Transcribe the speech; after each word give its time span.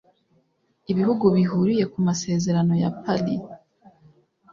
ibihugu 0.91 1.25
bihuriye 1.35 1.83
ku 1.91 1.97
masezerano 2.07 2.73
ya 2.81 2.89
paris 3.01 3.43